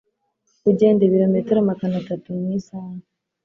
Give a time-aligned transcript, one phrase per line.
[0.69, 2.97] ugenda ibirometero magana tatu mu isaha,